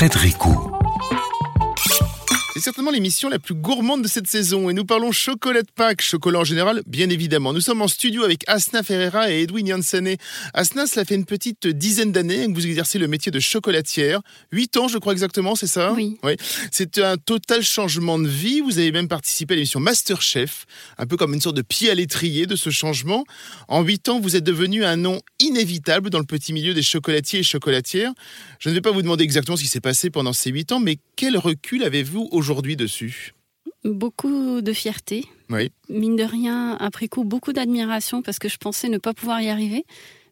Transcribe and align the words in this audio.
Fred 0.00 0.16
Ricou. 0.16 0.79
C'est 2.60 2.64
certainement 2.64 2.90
l'émission 2.90 3.30
la 3.30 3.38
plus 3.38 3.54
gourmande 3.54 4.02
de 4.02 4.06
cette 4.06 4.26
saison 4.26 4.68
et 4.68 4.74
nous 4.74 4.84
parlons 4.84 5.12
chocolat 5.12 5.62
de 5.62 5.70
Pâques, 5.74 6.02
chocolat 6.02 6.40
en 6.40 6.44
général, 6.44 6.82
bien 6.86 7.08
évidemment. 7.08 7.54
Nous 7.54 7.62
sommes 7.62 7.80
en 7.80 7.88
studio 7.88 8.22
avec 8.22 8.44
Asna 8.48 8.82
Ferreira 8.82 9.32
et 9.32 9.40
Edwin 9.40 9.66
Janssene. 9.66 10.16
Asna, 10.52 10.86
cela 10.86 11.06
fait 11.06 11.14
une 11.14 11.24
petite 11.24 11.66
dizaine 11.66 12.12
d'années 12.12 12.46
que 12.46 12.52
vous 12.52 12.66
exercez 12.66 12.98
le 12.98 13.08
métier 13.08 13.32
de 13.32 13.40
chocolatière. 13.40 14.20
Huit 14.52 14.76
ans, 14.76 14.88
je 14.88 14.98
crois 14.98 15.14
exactement, 15.14 15.54
c'est 15.54 15.66
ça? 15.66 15.94
Oui. 15.94 16.18
C'est 16.70 16.98
un 16.98 17.16
total 17.16 17.62
changement 17.62 18.18
de 18.18 18.28
vie. 18.28 18.60
Vous 18.60 18.78
avez 18.78 18.92
même 18.92 19.08
participé 19.08 19.54
à 19.54 19.56
l'émission 19.56 19.80
Masterchef, 19.80 20.66
un 20.98 21.06
peu 21.06 21.16
comme 21.16 21.32
une 21.32 21.40
sorte 21.40 21.56
de 21.56 21.62
pied 21.62 21.88
à 21.88 21.94
l'étrier 21.94 22.44
de 22.44 22.56
ce 22.56 22.68
changement. 22.68 23.24
En 23.68 23.80
huit 23.80 24.06
ans, 24.10 24.20
vous 24.20 24.36
êtes 24.36 24.44
devenu 24.44 24.84
un 24.84 24.96
nom 24.96 25.22
inévitable 25.38 26.10
dans 26.10 26.18
le 26.18 26.26
petit 26.26 26.52
milieu 26.52 26.74
des 26.74 26.82
chocolatiers 26.82 27.40
et 27.40 27.42
chocolatières. 27.42 28.12
Je 28.58 28.68
ne 28.68 28.74
vais 28.74 28.82
pas 28.82 28.90
vous 28.90 29.00
demander 29.00 29.24
exactement 29.24 29.56
ce 29.56 29.62
qui 29.62 29.68
s'est 29.70 29.80
passé 29.80 30.10
pendant 30.10 30.34
ces 30.34 30.50
huit 30.50 30.72
ans, 30.72 30.80
mais 30.80 30.98
quel 31.16 31.38
recul 31.38 31.84
avez-vous 31.84 32.28
aujourd'hui 32.32 32.49
dessus 32.76 33.32
Beaucoup 33.84 34.60
de 34.60 34.72
fierté. 34.72 35.24
Oui. 35.48 35.72
Mine 35.88 36.16
de 36.16 36.22
rien, 36.22 36.76
après 36.78 37.08
coup, 37.08 37.24
beaucoup 37.24 37.52
d'admiration 37.52 38.20
parce 38.22 38.38
que 38.38 38.48
je 38.48 38.58
pensais 38.58 38.88
ne 38.88 38.98
pas 38.98 39.14
pouvoir 39.14 39.40
y 39.40 39.48
arriver. 39.48 39.84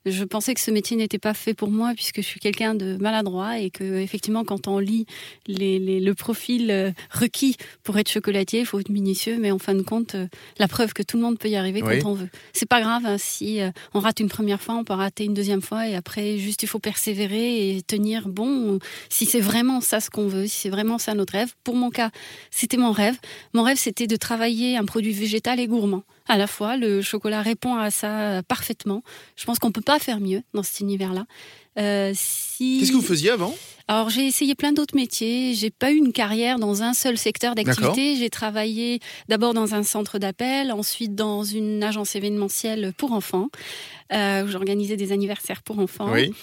Je 0.07 0.25
pensais 0.25 0.55
que 0.55 0.61
ce 0.61 0.71
métier 0.71 0.97
n'était 0.97 1.19
pas 1.19 1.35
fait 1.35 1.55
pour 1.55 1.71
moi 1.71 1.93
puisque 1.95 2.17
je 2.17 2.27
suis 2.27 2.41
quelqu'un 2.41 2.75
de 2.75 2.97
maladroit 2.97 3.59
et 3.59 3.71
que 3.71 3.85
effectivement 4.01 4.45
quand 4.45 4.69
on 4.69 4.79
lit 4.79 5.07
les, 5.47 5.79
les- 5.79 6.01
le 6.01 6.15
profil 6.15 6.71
euh, 6.71 6.91
requis 7.11 7.57
pour 7.83 7.99
être 7.99 8.11
chocolatier, 8.11 8.61
il 8.61 8.67
faut 8.67 8.79
être 8.81 8.89
minutieux, 8.91 9.37
mais 9.39 9.51
en 9.51 9.59
fin 9.59 9.75
de 9.75 9.83
compte, 9.83 10.15
euh, 10.15 10.27
la 10.59 10.69
preuve 10.69 10.93
que 10.93 11.03
tout 11.03 11.17
le 11.17 11.23
monde 11.23 11.39
peut 11.39 11.49
y 11.49 11.57
arriver 11.57 11.83
Oui. 11.83 11.99
quand 12.01 12.11
on 12.11 12.15
veut. 12.15 12.29
C'est 12.53 12.69
pas 12.69 12.81
grave 12.81 13.03
hein, 13.07 13.17
si 13.19 13.61
euh, 13.61 13.71
on 13.95 14.01
rate 14.01 14.21
une 14.21 14.29
première 14.29 14.61
fois, 14.63 14.75
on 14.77 14.85
peut 14.85 14.93
rater 14.95 15.25
une 15.25 15.35
deuxième 15.35 15.63
fois 15.63 15.89
et 15.89 15.95
après 15.95 16.39
juste 16.39 16.63
il 16.63 16.69
faut 16.69 16.79
persévérer 16.79 17.77
et 17.77 17.83
tenir 17.83 18.29
bon. 18.29 18.79
Si 19.09 19.27
c'est 19.27 19.41
vraiment 19.41 19.81
ça 19.81 20.01
ce 20.01 20.11
qu'on 20.11 20.29
veut, 20.29 20.47
si 20.47 20.57
c'est 20.57 20.71
vraiment 20.71 20.99
ça 20.99 21.15
notre 21.15 21.33
rêve. 21.35 21.53
Pour 21.65 21.75
mon 21.77 21.91
cas, 21.91 22.11
c'était 22.51 22.77
mon 22.77 22.93
rêve. 22.93 23.17
Mon 23.55 23.63
rêve 23.63 23.77
c'était 23.79 24.07
de 24.07 24.17
travailler 24.17 24.77
un 24.77 24.85
produit 24.85 25.13
végétal 25.13 25.61
et 25.61 25.67
gourmand. 25.67 26.03
À 26.29 26.37
la 26.37 26.47
fois, 26.47 26.77
le 26.77 27.01
chocolat 27.01 27.43
répond 27.43 27.77
à 27.77 27.91
ça 27.91 28.21
euh, 28.21 28.43
parfaitement. 28.43 29.03
Je 29.37 29.45
pense 29.45 29.59
qu'on 29.59 29.73
peut 29.73 29.81
pas 29.81 29.99
faire 29.99 30.21
mieux 30.21 30.43
dans 30.55 30.63
cet 30.63 30.81
univers-là. 30.81 31.25
Euh, 31.79 32.13
si... 32.15 32.79
Qu'est-ce 32.79 32.93
que 32.93 32.97
vous 32.97 33.03
faisiez 33.03 33.31
avant? 33.31 33.55
Alors 33.87 34.11
j'ai 34.11 34.27
essayé 34.27 34.55
plein 34.55 34.73
d'autres 34.73 34.95
métiers. 34.95 35.55
J'ai 35.55 35.71
pas 35.71 35.91
eu 35.91 35.97
une 35.97 36.13
carrière 36.13 36.59
dans 36.59 36.83
un 36.83 36.93
seul 36.93 37.17
secteur 37.17 37.55
d'activité. 37.55 38.17
J'ai 38.17 38.29
travaillé 38.29 39.01
d'abord 39.29 39.55
dans 39.55 39.75
un 39.75 39.83
centre 39.83 40.19
d'appel, 40.19 40.73
ensuite 40.73 41.15
dans 41.15 41.43
une 41.43 41.83
agence 41.83 42.15
événementielle 42.15 42.93
pour 42.99 43.13
enfants, 43.13 43.49
euh, 44.13 44.45
où 44.45 44.49
j'organisais 44.49 44.97
des 44.97 45.13
anniversaires 45.13 45.63
pour 45.63 45.79
enfants. 45.79 46.13
Oui. 46.13 46.35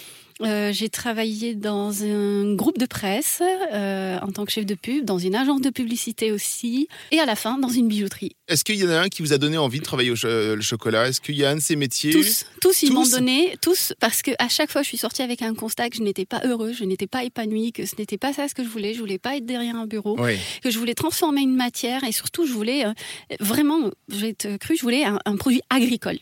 Euh, 0.42 0.74
j'ai 0.74 0.90
travaillé 0.90 1.56
dans 1.56 2.04
un 2.04 2.56
groupe 2.56 2.78
de 2.78 2.86
presse 2.86 3.42
euh, 3.72 4.18
en 4.20 4.32
tant 4.34 4.44
que 4.44 4.52
chef 4.52 4.66
de 4.66 4.76
pub, 4.76 5.06
dans 5.06 5.18
une 5.18 5.34
agence 5.34 5.62
de 5.62 5.70
publicité 5.70 6.34
aussi, 6.34 6.90
et 7.12 7.20
à 7.20 7.26
la 7.26 7.38
fin 7.38 7.58
dans 7.58 7.70
une 7.70 7.88
bijouterie. 7.88 8.36
Est-ce 8.50 8.66
qu'il 8.66 8.76
y 8.76 8.84
en 8.84 8.90
a 8.90 9.00
un 9.00 9.08
qui 9.08 9.22
vous 9.22 9.32
a 9.32 9.38
donné 9.38 9.58
envie 9.58 9.80
de 9.80 9.86
travailler 9.86 10.12
au 10.12 10.16
le 10.24 10.62
chocolat? 10.62 11.08
Est-ce 11.08 11.22
qu'il 11.22 11.36
y 11.36 11.46
a 11.46 11.52
un 11.52 11.56
de 11.56 11.62
ces 11.62 11.78
métiers? 11.78 12.12
Tous, 12.12 12.46
tous 12.60 12.84
ils 12.84 12.92
m'ont 12.92 13.08
donné, 13.08 13.56
tous, 13.62 13.94
parce 14.02 14.22
que 14.22 14.32
à 14.38 14.50
chaque 14.50 14.70
fois 14.70 14.84
je 14.84 14.90
suis 14.90 14.98
sortie 14.98 15.22
avec 15.22 15.42
un 15.42 15.54
constat 15.54 15.90
que 15.90 15.96
je 15.98 16.04
n'étais 16.04 16.26
pas 16.26 16.42
heureux, 16.44 16.74
je 16.74 16.84
n'étais 16.84 17.08
pas 17.08 17.24
épanouie, 17.24 17.72
que 17.72 17.86
ce 17.86 17.96
n'était 17.98 18.18
pas 18.18 18.34
ça 18.34 18.50
ce 18.50 18.54
que 18.54 18.64
je 18.64 18.70
voulais, 18.70 18.94
je 18.94 19.00
voulais 19.00 19.20
pas 19.20 19.38
être 19.38 19.46
derrière 19.46 19.78
un 19.78 19.88
bureau. 19.88 20.18
Oui. 20.20 20.38
que 20.62 20.70
je 20.70 20.78
voulais 20.78 20.96
transformer 20.96 21.42
une 21.42 21.56
matière 21.56 22.04
et 22.04 22.12
surtout 22.12 22.46
je 22.46 22.52
voulais 22.52 22.86
euh, 22.86 22.92
vraiment, 23.40 23.90
je 24.10 24.18
vais 24.18 24.30
être 24.30 24.58
cru, 24.58 24.76
je 24.76 24.82
voulais 24.82 25.06
un, 25.06 25.18
un 25.26 25.38
produit 25.38 25.62
agricole. 25.70 26.20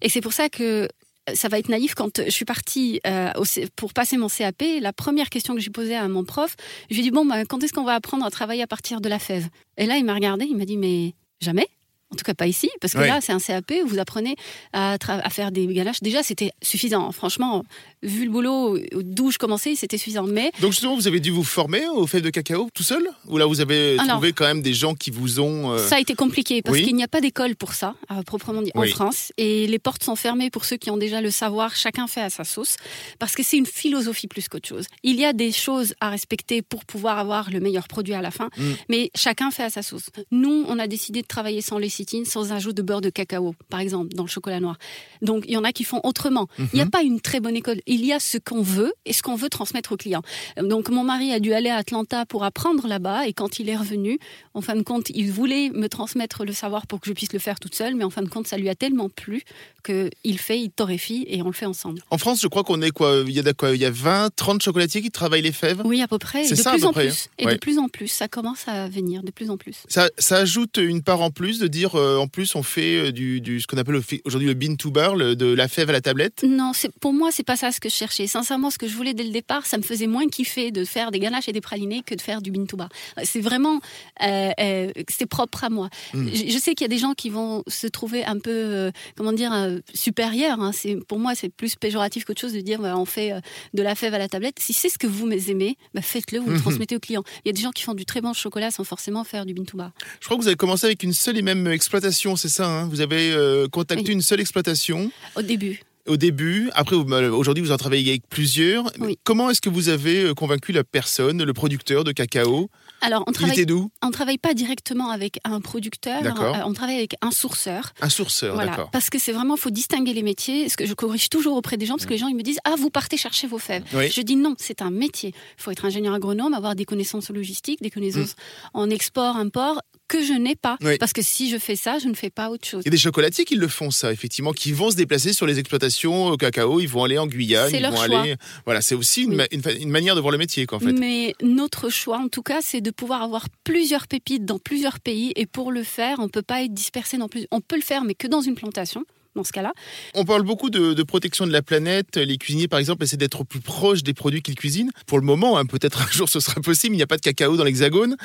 Et 0.00 0.08
c'est 0.08 0.22
pour 0.22 0.32
ça 0.32 0.48
que 0.48 0.62
euh, 0.62 0.88
ça 1.34 1.48
va 1.48 1.58
être 1.58 1.68
naïf 1.68 1.94
quand 1.94 2.22
je 2.24 2.30
suis 2.30 2.44
partie 2.44 3.00
euh, 3.06 3.32
pour 3.76 3.92
passer 3.92 4.16
mon 4.16 4.28
CAP. 4.28 4.62
La 4.80 4.92
première 4.92 5.30
question 5.30 5.54
que 5.54 5.60
j'ai 5.60 5.70
posée 5.70 5.96
à 5.96 6.08
mon 6.08 6.24
prof, 6.24 6.56
je 6.90 6.94
lui 6.94 7.00
ai 7.00 7.04
dit 7.04 7.10
bon, 7.10 7.24
bah, 7.24 7.44
quand 7.44 7.62
est-ce 7.62 7.72
qu'on 7.72 7.84
va 7.84 7.94
apprendre 7.94 8.24
à 8.24 8.30
travailler 8.30 8.62
à 8.62 8.66
partir 8.66 9.00
de 9.00 9.08
la 9.08 9.18
fève? 9.18 9.48
Et 9.76 9.86
là, 9.86 9.96
il 9.96 10.04
m'a 10.04 10.14
regardé, 10.14 10.44
il 10.44 10.56
m'a 10.56 10.64
dit 10.64 10.76
mais 10.76 11.14
jamais. 11.40 11.68
En 12.12 12.16
tout 12.16 12.24
cas, 12.24 12.34
pas 12.34 12.48
ici, 12.48 12.68
parce 12.80 12.92
que 12.94 12.98
là, 12.98 13.20
c'est 13.20 13.32
un 13.32 13.38
CAP 13.38 13.72
où 13.84 13.88
vous 13.88 13.98
apprenez 14.00 14.34
à, 14.72 14.98
faire 15.30 15.52
des 15.52 15.66
ganaches. 15.68 16.00
Déjà, 16.02 16.24
c'était 16.24 16.50
suffisant. 16.60 17.12
Franchement, 17.12 17.64
vu 18.02 18.24
le 18.24 18.30
boulot 18.30 18.78
d'où 18.94 19.30
je 19.30 19.38
commençais, 19.38 19.76
c'était 19.76 19.96
suffisant. 19.96 20.24
Mais 20.24 20.50
Donc 20.60 20.72
justement, 20.72 20.96
vous 20.96 21.06
avez 21.06 21.20
dû 21.20 21.30
vous 21.30 21.44
former 21.44 21.86
aux 21.86 22.08
fèves 22.08 22.22
de 22.22 22.30
cacao 22.30 22.68
tout 22.74 22.82
seul? 22.82 23.08
Ou 23.28 23.38
là, 23.38 23.46
vous 23.46 23.60
avez 23.60 23.92
Alors- 24.00 24.16
trouvé 24.16 24.32
quand 24.32 24.44
même 24.44 24.60
des 24.60 24.74
gens 24.74 24.94
qui 24.96 25.12
vous 25.12 25.38
ont... 25.38 25.70
euh, 25.72 25.78
Ça 25.86 25.96
a 25.96 26.00
été 26.00 26.14
compliqué 26.14 26.62
parce 26.62 26.78
oui. 26.78 26.84
qu'il 26.84 26.96
n'y 26.96 27.04
a 27.04 27.08
pas 27.08 27.20
d'école 27.20 27.54
pour 27.54 27.74
ça, 27.74 27.94
à 28.08 28.24
proprement 28.24 28.62
dit, 28.62 28.72
Oui. 28.74 28.90
en 28.90 28.94
France. 28.94 29.32
Et 29.36 29.68
les 29.68 29.78
portes 29.78 30.02
sont 30.02 30.16
fermées 30.16 30.50
pour 30.50 30.64
ceux 30.64 30.76
qui 30.78 30.90
ont 30.90 30.96
déjà 30.96 31.20
le 31.20 31.30
savoir. 31.30 31.76
Chacun 31.76 32.08
fait 32.08 32.22
à 32.22 32.30
sa 32.30 32.42
sauce. 32.42 32.74
Parce 33.20 33.36
que 33.36 33.44
c'est 33.44 33.56
une 33.56 33.66
philosophie 33.66 34.26
plus 34.26 34.48
qu'autre 34.48 34.68
chose. 34.68 34.86
Il 35.04 35.14
y 35.14 35.24
a 35.24 35.32
des 35.32 35.52
choses 35.52 35.94
à 36.00 36.10
respecter 36.10 36.60
pour 36.62 36.84
pouvoir 36.84 37.18
avoir 37.18 37.50
le 37.52 37.60
meilleur 37.60 37.86
produit 37.86 38.14
à 38.14 38.22
la 38.22 38.32
fin. 38.32 38.50
Mm. 38.56 38.62
Mais 38.88 39.10
chacun 39.14 39.52
fait 39.52 39.62
à 39.62 39.70
sa 39.70 39.82
sauce. 39.82 40.06
Nous, 40.32 40.64
on 40.66 40.78
a 40.80 40.88
décidé 40.88 41.22
de 41.22 41.26
travailler 41.28 41.60
sans 41.60 41.78
sans 42.24 42.52
ajout 42.52 42.72
de 42.72 42.82
beurre 42.82 43.00
de 43.00 43.10
cacao, 43.10 43.54
par 43.68 43.80
exemple, 43.80 44.14
dans 44.14 44.24
le 44.24 44.28
chocolat 44.28 44.60
noir. 44.60 44.76
Donc, 45.22 45.44
il 45.46 45.52
y 45.52 45.56
en 45.56 45.64
a 45.64 45.72
qui 45.72 45.84
font 45.84 46.00
autrement. 46.04 46.48
Il 46.58 46.66
n'y 46.74 46.80
a 46.80 46.84
Mhm. 46.84 46.90
pas 46.90 47.02
une 47.02 47.20
très 47.20 47.40
bonne 47.40 47.56
école. 47.56 47.80
Il 47.86 48.04
y 48.04 48.12
a 48.12 48.20
ce 48.20 48.38
qu'on 48.38 48.62
veut 48.62 48.92
et 49.04 49.12
ce 49.12 49.22
qu'on 49.22 49.34
veut 49.36 49.48
transmettre 49.48 49.92
aux 49.92 49.96
clients. 49.96 50.22
Donc, 50.60 50.88
mon 50.88 51.04
mari 51.04 51.32
a 51.32 51.40
dû 51.40 51.52
aller 51.52 51.70
à 51.70 51.76
Atlanta 51.76 52.26
pour 52.26 52.44
apprendre 52.44 52.86
là-bas. 52.88 53.26
Et 53.26 53.32
quand 53.32 53.58
il 53.58 53.68
est 53.68 53.76
revenu, 53.76 54.18
en 54.54 54.60
fin 54.60 54.76
de 54.76 54.82
compte, 54.82 55.10
il 55.10 55.30
voulait 55.30 55.70
me 55.70 55.88
transmettre 55.88 56.44
le 56.44 56.52
savoir 56.52 56.86
pour 56.86 57.00
que 57.00 57.08
je 57.08 57.12
puisse 57.12 57.32
le 57.32 57.38
faire 57.38 57.60
toute 57.60 57.74
seule, 57.74 57.94
mais 57.94 58.04
en 58.04 58.10
fin 58.10 58.22
de 58.22 58.28
compte, 58.28 58.46
ça 58.46 58.56
lui 58.56 58.68
a 58.68 58.74
tellement 58.74 59.08
plu 59.08 59.42
qu'il 59.84 60.38
fait, 60.38 60.60
il 60.60 60.70
torréfie 60.70 61.24
et 61.28 61.40
on 61.42 61.46
le 61.46 61.52
fait 61.52 61.66
ensemble. 61.66 62.02
En 62.10 62.18
France, 62.18 62.40
je 62.40 62.48
crois 62.48 62.64
qu'on 62.64 62.82
est 62.82 62.90
quoi 62.90 63.22
Il 63.26 63.32
y 63.32 63.38
a 63.38 63.42
de 63.42 63.52
quoi 63.52 63.70
Il 63.74 63.80
y 63.80 63.84
a 63.84 63.90
20, 63.90 64.28
30 64.34 64.62
chocolatiers 64.62 65.00
qui 65.02 65.10
travaillent 65.10 65.42
les 65.42 65.52
fèves? 65.52 65.80
Oui, 65.84 66.02
à 66.02 66.08
peu 66.08 66.18
près. 66.18 66.44
C'est 66.44 66.56
ça, 66.56 66.70
à 66.70 66.72
plus 66.74 66.82
peu 66.82 66.86
en 66.88 66.92
près, 66.92 67.06
plus. 67.08 67.28
Et 67.38 67.46
Ouais. 67.46 67.54
de 67.54 67.58
plus 67.58 67.78
en 67.78 67.88
plus. 67.88 68.08
Ça 68.08 68.28
commence 68.28 68.68
à 68.68 68.88
venir 68.88 69.22
de 69.22 69.30
plus 69.30 69.50
en 69.50 69.56
plus. 69.56 69.84
ça, 69.88 70.10
ça 70.18 70.36
ajoute 70.38 70.76
une 70.78 71.02
part 71.02 71.20
en 71.22 71.30
plus 71.30 71.58
de 71.58 71.66
dire, 71.66 71.89
euh, 71.96 72.18
en 72.18 72.28
plus, 72.28 72.54
on 72.54 72.62
fait 72.62 72.96
euh, 72.96 73.12
du, 73.12 73.40
du- 73.40 73.60
ce 73.60 73.66
qu'on 73.66 73.76
appelle 73.78 73.96
au- 73.96 74.02
aujourd'hui 74.24 74.48
le 74.48 74.54
bean 74.54 74.76
to 74.76 74.90
bar, 74.90 75.16
le- 75.16 75.36
de 75.36 75.46
la 75.46 75.68
fève 75.68 75.88
à 75.90 75.92
la 75.92 76.00
tablette. 76.00 76.42
Non, 76.46 76.72
c'est 76.74 76.90
pour 77.00 77.12
moi, 77.12 77.30
c'est 77.32 77.42
pas 77.44 77.56
ça 77.56 77.72
ce 77.72 77.80
que 77.80 77.88
je 77.88 77.94
cherchais. 77.94 78.26
Sincèrement, 78.26 78.70
ce 78.70 78.78
que 78.78 78.88
je 78.88 78.94
voulais 78.94 79.14
dès 79.14 79.24
le 79.24 79.30
départ, 79.30 79.66
ça 79.66 79.78
me 79.78 79.82
faisait 79.82 80.06
moins 80.06 80.26
kiffer 80.28 80.70
de 80.70 80.84
faire 80.84 81.10
des 81.10 81.18
ganaches 81.18 81.48
et 81.48 81.52
des 81.52 81.60
pralinés 81.60 82.02
que 82.04 82.14
de 82.14 82.20
faire 82.20 82.42
du 82.42 82.50
bintuba. 82.50 82.88
C'est 83.24 83.40
vraiment, 83.40 83.80
euh, 84.22 84.50
euh, 84.60 84.92
c'est 85.08 85.26
propre 85.26 85.64
à 85.64 85.70
moi. 85.70 85.88
Mm. 86.14 86.28
Je, 86.32 86.52
je 86.52 86.58
sais 86.58 86.74
qu'il 86.74 86.84
y 86.84 86.86
a 86.86 86.88
des 86.88 86.98
gens 86.98 87.14
qui 87.14 87.30
vont 87.30 87.62
se 87.66 87.86
trouver 87.86 88.24
un 88.24 88.38
peu, 88.38 88.90
comment 89.16 89.32
dire, 89.32 89.52
supérieurs. 89.94 90.60
hein. 90.60 90.72
C'est 90.72 90.96
pour 91.06 91.18
moi, 91.18 91.34
c'est 91.34 91.48
plus 91.48 91.76
péjoratif 91.76 92.24
qu'autre 92.24 92.40
chose 92.40 92.52
de 92.52 92.60
dire, 92.60 92.80
bah, 92.80 92.96
on 92.96 93.04
fait 93.04 93.32
de 93.74 93.82
la 93.82 93.94
fève 93.94 94.14
à 94.14 94.18
la 94.18 94.28
tablette. 94.28 94.56
Si 94.58 94.72
c'est 94.72 94.88
ce 94.88 94.98
que 94.98 95.06
vous 95.06 95.28
aimez, 95.50 95.76
bah, 95.94 96.02
faites-le, 96.02 96.38
vous 96.38 96.50
le 96.50 96.60
transmettez 96.60 96.96
aux 96.96 97.00
clients. 97.00 97.24
Il 97.44 97.48
y 97.48 97.50
a 97.50 97.52
des 97.52 97.60
gens 97.60 97.70
qui 97.70 97.82
font 97.82 97.94
du 97.94 98.04
très 98.04 98.20
bon 98.20 98.32
chocolat 98.32 98.70
sans 98.70 98.84
forcément 98.84 99.24
faire 99.24 99.46
du 99.46 99.54
bintuba. 99.54 99.92
Je 100.20 100.26
crois 100.26 100.36
que 100.36 100.42
vous 100.42 100.48
avez 100.48 100.56
commencé 100.56 100.86
avec 100.86 101.02
une 101.02 101.12
seule 101.12 101.36
et 101.38 101.42
même 101.42 101.72
exploitation, 101.80 102.36
c'est 102.36 102.50
ça 102.50 102.68
hein 102.68 102.86
Vous 102.88 103.00
avez 103.00 103.32
euh, 103.32 103.66
contacté 103.66 104.04
Oui. 104.08 104.12
une 104.12 104.20
seule 104.20 104.40
exploitation 104.40 105.10
Au 105.34 105.40
début. 105.42 105.80
Au 106.10 106.16
début. 106.16 106.70
Après, 106.74 106.96
euh, 106.96 107.32
aujourd'hui, 107.32 107.62
vous 107.62 107.72
en 107.72 107.76
travaillez 107.76 108.10
avec 108.10 108.28
plusieurs. 108.28 108.90
Oui. 108.98 109.18
Comment 109.24 109.48
est-ce 109.50 109.60
que 109.60 109.70
vous 109.70 109.88
avez 109.88 110.24
euh, 110.24 110.34
convaincu 110.34 110.72
la 110.72 110.84
personne, 110.84 111.42
le 111.42 111.52
producteur 111.52 112.04
de 112.04 112.12
cacao? 112.12 112.68
Alors, 113.00 113.24
on 113.26 113.30
Il 113.30 113.34
travaille, 113.34 113.66
on 114.02 114.10
travaille 114.10 114.38
pas 114.38 114.52
directement 114.52 115.10
avec 115.10 115.38
un 115.44 115.60
producteur, 115.60 116.22
euh, 116.24 116.62
on 116.66 116.74
travaille 116.74 116.96
avec 116.96 117.14
un 117.22 117.30
sourceur. 117.30 117.92
Un 118.02 118.10
sourceur, 118.10 118.54
Voilà, 118.54 118.72
d'accord. 118.72 118.90
parce 118.90 119.08
que 119.08 119.18
c'est 119.18 119.32
vraiment, 119.32 119.54
il 119.56 119.60
faut 119.60 119.70
distinguer 119.70 120.12
les 120.12 120.22
métiers. 120.22 120.68
Ce 120.68 120.76
que 120.76 120.84
je 120.84 120.92
corrige 120.94 121.30
toujours 121.30 121.56
auprès 121.56 121.76
des 121.76 121.86
gens, 121.86 121.94
parce 121.94 122.06
que 122.06 122.12
les 122.12 122.18
gens 122.18 122.28
ils 122.28 122.36
me 122.36 122.42
disent 122.42 122.58
ah 122.64 122.74
vous 122.76 122.90
partez 122.90 123.16
chercher 123.16 123.46
vos 123.46 123.58
fèves. 123.58 123.84
Oui. 123.94 124.10
Je 124.10 124.20
dis 124.20 124.36
non, 124.36 124.54
c'est 124.58 124.82
un 124.82 124.90
métier. 124.90 125.32
Il 125.58 125.62
faut 125.62 125.70
être 125.70 125.84
ingénieur 125.84 126.12
agronome, 126.14 126.52
avoir 126.52 126.74
des 126.74 126.84
connaissances 126.84 127.30
en 127.30 127.34
logistique, 127.34 127.80
des 127.80 127.90
connaissances 127.90 128.34
en 128.74 128.90
export, 128.90 129.36
import 129.36 129.80
que 130.10 130.22
je 130.22 130.32
n'ai 130.32 130.56
pas. 130.56 130.76
Mm. 130.80 130.86
Oui. 130.86 130.98
Parce 130.98 131.12
que 131.12 131.22
si 131.22 131.48
je 131.48 131.56
fais 131.56 131.76
ça, 131.76 131.98
je 131.98 132.08
ne 132.08 132.14
fais 132.14 132.30
pas 132.30 132.50
autre 132.50 132.66
chose. 132.66 132.82
Il 132.84 132.88
y 132.88 132.88
a 132.88 132.90
des 132.90 132.98
chocolatiers 132.98 133.44
qui 133.44 133.54
le 133.54 133.68
font, 133.68 133.90
ça, 133.90 134.12
effectivement, 134.12 134.52
qui 134.52 134.72
vont 134.72 134.90
se 134.90 134.96
déplacer 134.96 135.32
sur 135.32 135.46
les 135.46 135.58
exploitations 135.58 135.99
au 136.06 136.36
cacao, 136.36 136.80
ils 136.80 136.86
vont 136.88 137.04
aller 137.04 137.18
en 137.18 137.26
Guyane, 137.26 137.70
C'est 137.70 137.76
ils 137.78 137.82
leur 137.82 137.92
vont 137.92 138.04
choix. 138.04 138.20
aller. 138.20 138.36
Voilà, 138.64 138.80
c'est 138.82 138.94
aussi 138.94 139.22
une, 139.22 139.30
Oui. 139.30 139.36
ma- 139.64 139.72
une 139.72 139.90
manière 139.90 140.14
de 140.14 140.20
voir 140.20 140.32
le 140.32 140.38
métier, 140.38 140.66
quoi, 140.66 140.78
en 140.78 140.80
fait. 140.80 140.92
Mais 140.92 141.34
notre 141.42 141.88
choix, 141.90 142.18
en 142.18 142.28
tout 142.28 142.42
cas, 142.42 142.58
c'est 142.62 142.80
de 142.80 142.90
pouvoir 142.90 143.22
avoir 143.22 143.46
plusieurs 143.64 144.06
pépites 144.08 144.44
dans 144.44 144.58
plusieurs 144.58 145.00
pays. 145.00 145.32
Et 145.36 145.46
pour 145.46 145.72
le 145.72 145.82
faire, 145.82 146.18
on 146.20 146.28
peut 146.28 146.42
pas 146.42 146.62
être 146.62 146.74
dispersé 146.74 147.16
dans 147.18 147.28
plus. 147.28 147.46
On 147.50 147.60
peut 147.60 147.76
le 147.76 147.82
faire, 147.82 148.04
mais 148.04 148.14
que 148.14 148.26
dans 148.26 148.40
une 148.40 148.54
plantation. 148.54 149.04
Dans 149.36 149.44
ce 149.44 149.52
cas-là, 149.52 149.72
On 150.14 150.24
parle 150.24 150.42
beaucoup 150.42 150.70
de, 150.70 150.92
de 150.92 151.02
protection 151.04 151.46
de 151.46 151.52
la 151.52 151.62
planète. 151.62 152.16
Les 152.16 152.36
cuisiniers, 152.36 152.66
par 152.66 152.80
exemple, 152.80 153.04
essaient 153.04 153.16
d'être 153.16 153.44
plus 153.44 153.60
proche 153.60 154.02
des 154.02 154.12
produits 154.12 154.42
qu'ils 154.42 154.56
cuisinent. 154.56 154.90
Pour 155.06 155.20
le 155.20 155.24
moment, 155.24 155.56
hein, 155.56 155.66
peut-être 155.66 156.02
un 156.02 156.10
jour 156.10 156.28
ce 156.28 156.40
sera 156.40 156.60
possible, 156.60 156.96
il 156.96 156.98
n'y 156.98 157.02
a 157.04 157.06
pas 157.06 157.16
de 157.16 157.20
cacao 157.22 157.56
dans 157.56 157.62
l'hexagone. 157.62 158.16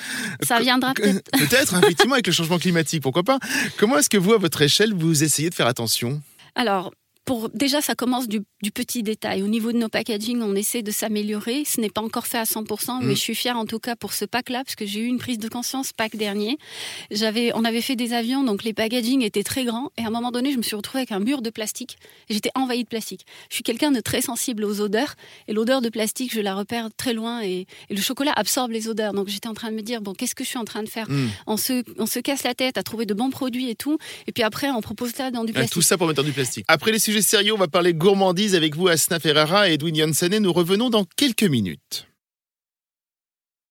ça 0.41 0.59
viendra 0.59 0.95
peut-être. 0.95 1.29
Peut-être, 1.37 1.75
effectivement, 1.77 2.13
avec 2.13 2.25
le 2.25 2.33
changement 2.33 2.57
climatique, 2.57 3.03
pourquoi 3.03 3.21
pas. 3.21 3.37
Comment 3.77 3.99
est-ce 3.99 4.09
que 4.09 4.17
vous, 4.17 4.33
à 4.33 4.39
votre 4.39 4.59
échelle, 4.63 4.95
vous 4.95 5.23
essayez 5.23 5.51
de 5.51 5.53
faire 5.55 5.67
attention? 5.67 6.23
Alors, 6.55 6.91
pour 7.25 7.49
déjà, 7.49 7.81
ça 7.81 7.95
commence 7.95 8.27
du, 8.27 8.41
petit 8.71 9.03
détail. 9.03 9.41
Au 9.43 9.47
niveau 9.47 9.71
de 9.71 9.77
nos 9.77 9.89
packaging, 9.89 10.41
on 10.41 10.55
essaie 10.55 10.81
de 10.81 10.91
s'améliorer. 10.91 11.63
Ce 11.65 11.81
n'est 11.81 11.89
pas 11.89 12.01
encore 12.01 12.27
fait 12.27 12.37
à 12.37 12.43
100%, 12.43 12.99
mais 13.01 13.13
mm. 13.13 13.15
je 13.15 13.19
suis 13.19 13.35
fière 13.35 13.57
en 13.57 13.65
tout 13.65 13.79
cas 13.79 13.95
pour 13.95 14.13
ce 14.13 14.25
pack-là, 14.25 14.63
parce 14.63 14.75
que 14.75 14.85
j'ai 14.85 15.01
eu 15.01 15.05
une 15.05 15.17
prise 15.17 15.39
de 15.39 15.47
conscience 15.49 15.91
pack 15.91 16.15
dernier. 16.15 16.57
J'avais, 17.11 17.51
on 17.55 17.63
avait 17.63 17.81
fait 17.81 17.95
des 17.95 18.13
avions, 18.13 18.43
donc 18.43 18.63
les 18.63 18.73
packaging 18.73 19.23
étaient 19.23 19.43
très 19.43 19.65
grands, 19.65 19.91
et 19.97 20.03
à 20.03 20.07
un 20.07 20.09
moment 20.11 20.31
donné, 20.31 20.51
je 20.51 20.57
me 20.57 20.61
suis 20.61 20.75
retrouvée 20.75 20.99
avec 20.99 21.11
un 21.11 21.19
mur 21.19 21.41
de 21.41 21.49
plastique. 21.49 21.97
Et 22.29 22.33
j'étais 22.33 22.51
envahie 22.53 22.83
de 22.83 22.89
plastique. 22.89 23.25
Je 23.49 23.55
suis 23.55 23.63
quelqu'un 23.63 23.91
de 23.91 24.01
très 24.01 24.21
sensible 24.21 24.63
aux 24.63 24.81
odeurs, 24.81 25.15
et 25.47 25.53
l'odeur 25.53 25.81
de 25.81 25.89
plastique, 25.89 26.33
je 26.33 26.41
la 26.41 26.53
repère 26.53 26.89
très 26.95 27.13
loin, 27.13 27.41
et, 27.41 27.65
le 27.89 28.01
chocolat 28.01 28.33
absorbe 28.35 28.71
les 28.71 28.87
odeurs. 28.87 29.13
Donc 29.13 29.29
j'étais 29.29 29.47
en 29.47 29.53
train 29.53 29.71
de 29.71 29.75
me 29.75 29.81
dire 29.81 30.01
bon, 30.01 30.13
qu'est-ce 30.13 30.35
que 30.35 30.43
je 30.43 30.49
suis 30.49 30.59
en 30.59 30.65
train 30.65 30.83
de 30.83 30.89
faire? 30.89 31.09
Mm. 31.09 31.29
on 31.47 31.57
se, 31.57 31.83
on 31.97 32.05
se 32.05 32.19
casse 32.19 32.43
la 32.43 32.53
tête 32.53 32.77
à 32.77 32.83
trouver 32.83 33.05
de 33.05 33.13
bons 33.13 33.29
produits 33.29 33.69
et 33.69 33.75
tout, 33.75 33.97
et 34.27 34.31
puis 34.31 34.43
après, 34.43 34.69
on 34.69 34.81
propose 34.81 35.11
ça 35.11 35.31
dans 35.31 35.43
du 35.43 35.53
plastique. 35.53 35.73
Tout 35.73 35.81
ça 35.81 35.97
pour 35.97 36.07
mettre 36.07 36.21
dans 36.21 36.27
du 36.27 36.33
plastique. 36.33 36.65
Après 36.67 36.91
les 36.91 36.99
sujets 36.99 37.14
sérieux, 37.21 37.53
on 37.53 37.57
va 37.57 37.67
parler 37.67 37.93
gourmandise 37.93 38.55
avec 38.55 38.75
vous, 38.75 38.87
Asna 38.87 39.19
Ferrara 39.19 39.69
et 39.69 39.73
Edwin 39.73 39.95
Janssen. 39.95 40.37
Nous 40.37 40.53
revenons 40.53 40.89
dans 40.89 41.05
quelques 41.15 41.43
minutes. 41.43 42.07